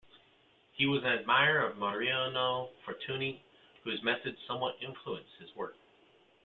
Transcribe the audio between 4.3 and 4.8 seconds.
somewhat